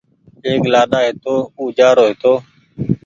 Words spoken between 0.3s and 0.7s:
ايڪ